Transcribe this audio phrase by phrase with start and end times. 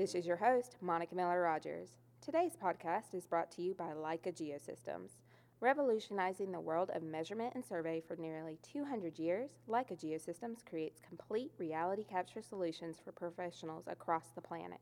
[0.00, 1.90] This is your host, Monica Miller Rogers.
[2.22, 5.18] Today's podcast is brought to you by Leica Geosystems.
[5.60, 11.52] Revolutionizing the world of measurement and survey for nearly 200 years, Leica Geosystems creates complete
[11.58, 14.80] reality capture solutions for professionals across the planet.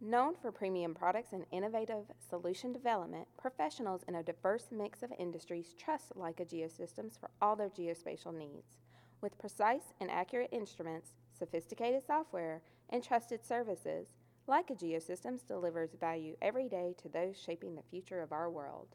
[0.00, 5.74] Known for premium products and innovative solution development, professionals in a diverse mix of industries
[5.78, 8.78] trust Leica Geosystems for all their geospatial needs.
[9.20, 14.14] With precise and accurate instruments, sophisticated software, and trusted services,
[14.46, 18.88] Leica Geosystems delivers value every day to those shaping the future of our world.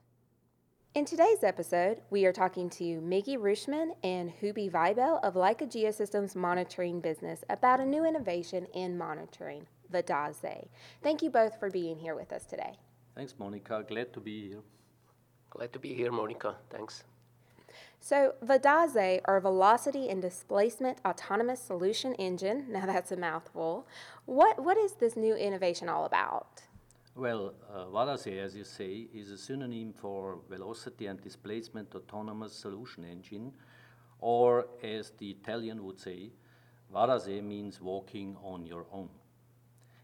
[0.93, 6.35] In today's episode, we are talking to Miggy Rushman and Hubi Vibel of Leica Geosystems
[6.35, 10.67] monitoring business about a new innovation in monitoring, VADASE.
[11.01, 12.77] Thank you both for being here with us today.
[13.15, 13.83] Thanks, Monica.
[13.87, 14.61] Glad to be here.
[15.49, 16.57] Glad to be here, Monica.
[16.69, 17.03] Thanks.
[17.99, 23.87] So, VADASE, or Velocity and Displacement Autonomous Solution Engine, now that's a mouthful.
[24.25, 26.63] What, what is this new innovation all about?
[27.15, 33.03] Well, uh, VADASE, as you say, is a synonym for Velocity and Displacement Autonomous Solution
[33.03, 33.51] Engine,
[34.21, 36.31] or as the Italian would say,
[36.93, 39.09] VADASE means walking on your own.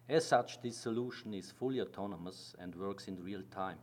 [0.07, 3.79] As such, this solution is fully autonomous and works in real time.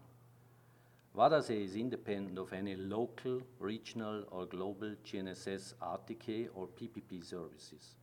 [1.15, 7.97] VADASE is independent of any local, regional, or global GNSS RTK or PPP services.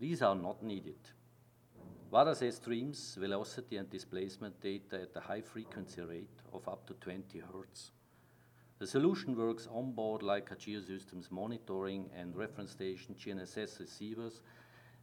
[0.00, 0.96] These are not needed.
[2.10, 7.40] VADASE streams velocity and displacement data at a high frequency rate of up to 20
[7.40, 7.90] Hz.
[8.78, 14.40] The solution works on board Leica Geosystems monitoring and reference station GNSS receivers,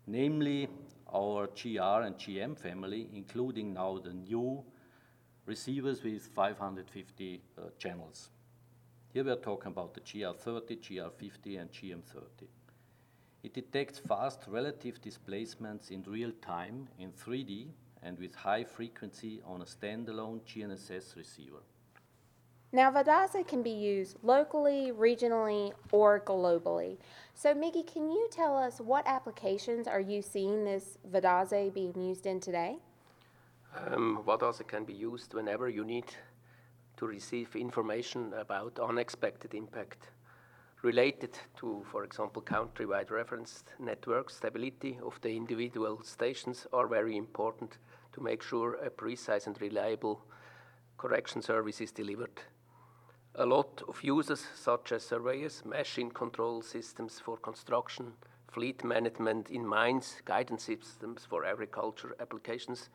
[0.07, 0.67] namely
[1.13, 4.63] our GR and GM family, including now the new
[5.51, 8.29] receivers with 550 uh, channels.
[9.13, 12.47] Here we are talking about the GR30, GR50, and GM30.
[13.43, 17.67] It detects fast relative displacements in real time in 3D
[18.01, 21.63] and with high frequency on a standalone GNSS receiver.
[22.71, 26.95] Now, VADASE can be used locally, regionally, or globally.
[27.33, 32.25] So, Miggy, can you tell us what applications are you seeing this VADASE being used
[32.25, 32.77] in today?
[33.73, 36.05] Um, VADASE can be used whenever you need
[36.97, 40.09] to receive information about unexpected impact
[40.81, 47.77] related to, for example, country-wide reference network stability of the individual stations are very important
[48.13, 50.25] to make sure a precise and reliable
[50.97, 52.41] correction service is delivered.
[53.35, 58.13] A lot of users, such as surveyors, machine control systems for construction,
[58.51, 62.89] fleet management in mines, guidance systems for agriculture applications,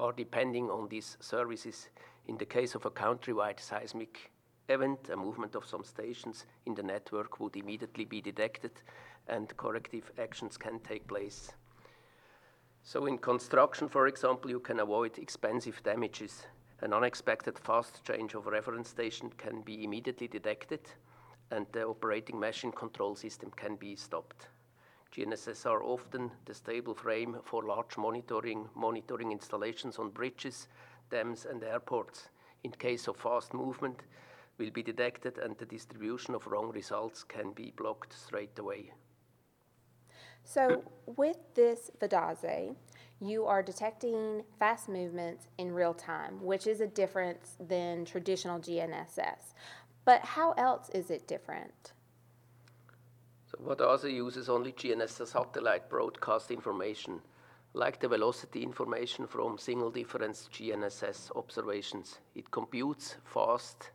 [0.00, 1.88] are depending on these services.
[2.26, 4.32] In the case of a countrywide seismic
[4.68, 8.72] event, a movement of some stations in the network would immediately be detected
[9.28, 11.52] and corrective actions can take place.
[12.82, 16.46] So in construction, for example, you can avoid expensive damages
[16.82, 20.80] an unexpected fast change of reference station can be immediately detected
[21.50, 24.48] and the operating machine control system can be stopped.
[25.12, 30.68] GNSS are often the stable frame for large monitoring, monitoring installations on bridges,
[31.10, 32.28] dams, and airports.
[32.62, 34.02] In case of fast movement,
[34.60, 38.92] will be detected and the distribution of wrong results can be blocked straight away.
[40.44, 42.74] So, with this VADASE,
[43.20, 49.54] you are detecting fast movements in real time, which is a difference than traditional GNSS.
[50.04, 51.92] But how else is it different?
[53.50, 57.20] So VADASE uses only GNSS satellite broadcast information,
[57.74, 62.20] like the velocity information from single difference GNSS observations.
[62.36, 63.90] It computes fast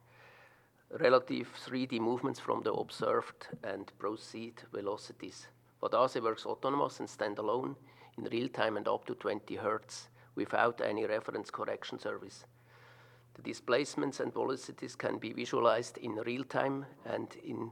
[0.99, 5.47] relative 3D movements from the observed and proceed velocities.
[5.81, 7.77] VADASE works autonomous and standalone
[8.17, 12.43] in real time and up to 20 Hz without any reference correction service.
[13.35, 17.71] The displacements and velocities can be visualized in real time and in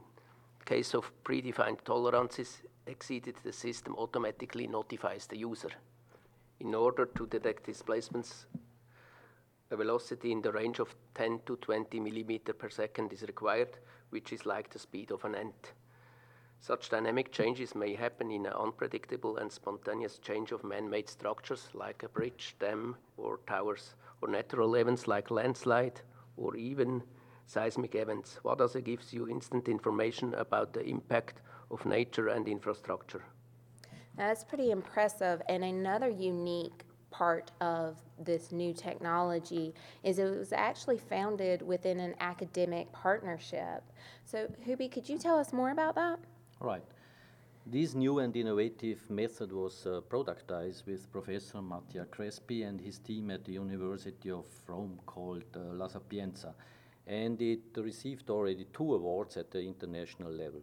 [0.64, 5.70] case of predefined tolerances exceeded, the system automatically notifies the user.
[6.60, 8.46] In order to detect displacements,
[9.70, 13.78] a velocity in the range of 10 to 20 millimeter per second is required,
[14.10, 15.72] which is like the speed of an ant.
[16.60, 22.02] Such dynamic changes may happen in an unpredictable and spontaneous change of man-made structures like
[22.02, 26.00] a bridge, dam, or towers, or natural events like landslide,
[26.36, 27.02] or even
[27.46, 28.40] seismic events.
[28.44, 33.22] VADASE gives you instant information about the impact of nature and infrastructure.
[34.16, 35.42] That's pretty impressive.
[35.48, 42.14] And another unique part of this new technology is it was actually founded within an
[42.20, 43.82] academic partnership.
[44.24, 46.18] So, Hubi, could you tell us more about that?
[46.60, 46.82] Right.
[47.66, 53.30] This new and innovative method was uh, productized with Professor Mattia Crespi and his team
[53.30, 56.54] at the University of Rome called uh, La Sapienza,
[57.06, 60.62] and it received already two awards at the international level.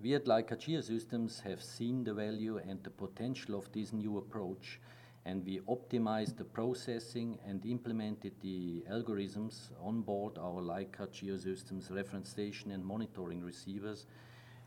[0.00, 4.80] We at Leica Geosystems have seen the value and the potential of this new approach,
[5.24, 12.30] and we optimized the processing and implemented the algorithms on board our Leica Geosystems reference
[12.30, 14.06] station and monitoring receivers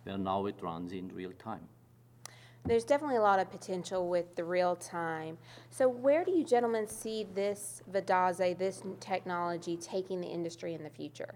[0.04, 1.68] where now it runs in real time.
[2.68, 5.38] There's definitely a lot of potential with the real time.
[5.70, 10.90] So, where do you gentlemen see this VADASE, this technology, taking the industry in the
[10.90, 11.36] future?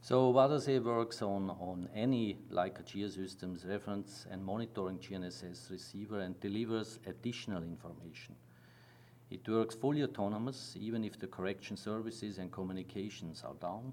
[0.00, 6.98] So, VADASE works on, on any Leica Geosystems reference and monitoring GNSS receiver and delivers
[7.06, 8.34] additional information.
[9.30, 13.92] It works fully autonomous, even if the correction services and communications are down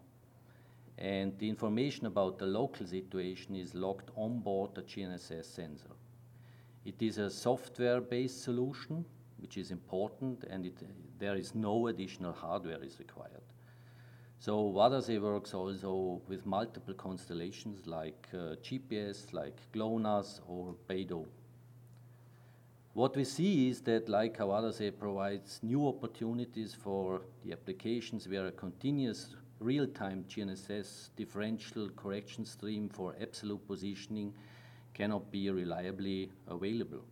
[0.98, 5.92] and the information about the local situation is logged on board the GNSS sensor.
[6.86, 9.06] It is a software-based solution,
[9.40, 10.78] which is important, and it,
[11.18, 13.42] there is no additional hardware is required.
[14.38, 21.26] So VADASE works also with multiple constellations like uh, GPS, like GLONASS or BeiDou.
[22.94, 28.52] What we see is that Leica VADASE provides new opportunities for the applications where a
[28.52, 34.34] continuous real-time GNSS differential correction stream for absolute positioning
[34.96, 37.04] cannot be reliably available.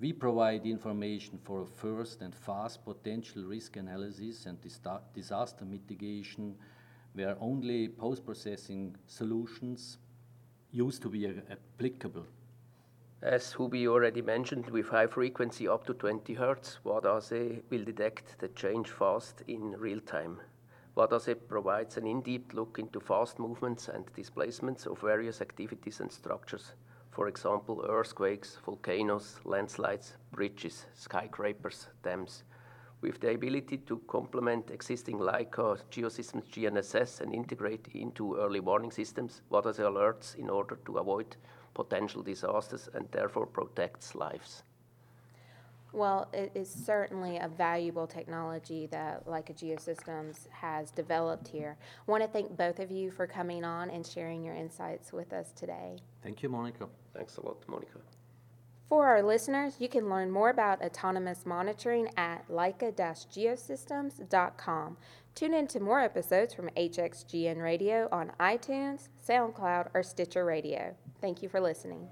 [0.00, 4.58] We provide information for a first and fast potential risk analysis and
[5.14, 6.56] disaster mitigation
[7.14, 9.98] where only post-processing solutions
[10.72, 12.26] used to be applicable.
[13.22, 18.48] As Hubi already mentioned, with high frequency up to 20 Hz, VADASE will detect the
[18.48, 20.40] change fast in real time.
[20.96, 26.72] VADASE provides an in-depth look into fast movements and displacements of various activities and structures.
[27.12, 32.42] For example, earthquakes, volcanoes, landslides, bridges, skyscrapers, dams,
[33.02, 39.42] with the ability to complement existing Leica Geosystems GNSS and integrate into early warning systems,
[39.50, 41.36] VADASE alerts in order to avoid
[41.72, 44.64] potential disasters and therefore protects lives.
[45.92, 51.76] Well, it is certainly a valuable technology that Leica Geosystems has developed here.
[52.06, 55.32] I want to thank both of you for coming on and sharing your insights with
[55.32, 55.96] us today.
[56.22, 56.88] Thank you, Monica.
[57.14, 57.98] Thanks a lot, Monica.
[58.88, 64.96] For our listeners, you can learn more about autonomous monitoring at leica-geosystems.com.
[65.36, 70.96] Tune in to more episodes from HXGN Radio on iTunes, SoundCloud, or Stitcher Radio.
[71.20, 72.08] Thank you for listening.